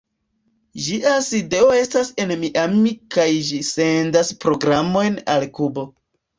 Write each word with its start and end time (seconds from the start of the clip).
Ĝia 0.85 1.11
sidejo 1.25 1.67
estas 1.81 2.09
en 2.25 2.33
Miami 2.45 2.95
kaj 3.19 3.29
ĝi 3.53 3.63
sendas 3.71 4.35
programojn 4.47 5.23
al 5.39 5.51
Kubo. 5.61 5.89